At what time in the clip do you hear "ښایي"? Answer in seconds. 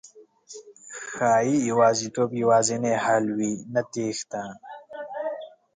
1.13-1.57